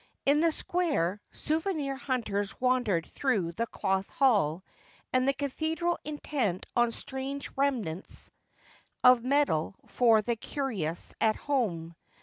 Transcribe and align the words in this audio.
In 0.25 0.41
the 0.41 0.51
square, 0.51 1.21
souvenir 1.31 1.95
hunters 1.95 2.59
wandered 2.59 3.05
through 3.11 3.51
the 3.51 3.67
Cloth 3.67 4.07
Flail 4.07 4.63
and 5.13 5.27
the 5.27 5.33
cathedral 5.33 5.99
intent 6.03 6.65
on 6.75 6.91
strange 6.91 7.51
remnants 7.55 8.31
of 9.03 9.23
metal 9.23 9.75
for 9.85 10.23
the 10.23 10.35
curious 10.37 11.13
at 11.21 11.35
home. 11.35 11.93